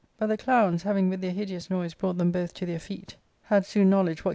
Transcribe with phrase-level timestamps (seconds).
[0.17, 3.67] But the clowns, having with their hideous noise brought them both to their feet, had
[3.67, 4.29] soon knowledge what 438 ARCADIAl^BooJi IV.